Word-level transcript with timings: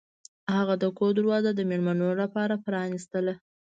هغه 0.55 0.75
د 0.83 0.85
کور 0.97 1.11
دروازه 1.19 1.51
د 1.55 1.59
میلمنو 1.69 2.07
لپاره 2.21 2.61
پرانیستله. 2.65 3.33